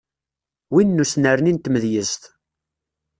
Win 0.73 0.89
n 0.95 1.03
usnerni 1.03 1.51
n 1.53 1.57
tmedyezt. 1.59 2.23